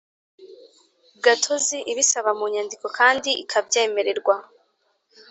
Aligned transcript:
Gatozi 1.23 1.77
ibisaba 1.91 2.31
mu 2.39 2.45
nyandiko 2.53 2.85
kandi 2.97 3.29
ikabyemererwa 3.43 4.35